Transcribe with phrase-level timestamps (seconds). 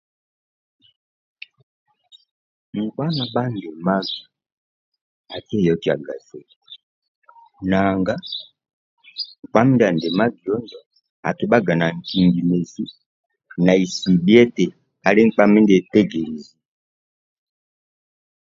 [2.81, 4.19] Nkpa nibhandimagi
[5.35, 6.57] akieyokiaga zidhi
[7.69, 8.15] nanga
[9.43, 10.79] nkpa mindia andimagio njo
[11.29, 12.89] akibhaga na ndiemesin
[13.65, 14.65] naisi bhia eti
[15.01, 16.53] ketegelezi